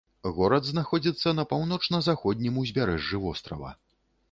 Горад 0.37 0.63
знаходзіцца 0.69 1.33
на 1.41 1.45
паўночна-заходнім 1.51 2.59
узбярэжжы 2.65 3.23
вострава. 3.29 3.75